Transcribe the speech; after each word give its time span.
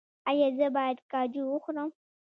ایا 0.29 0.47
زه 0.57 0.67
باید 0.75 0.97
کاجو 1.11 1.43
وخورم؟ 1.47 1.89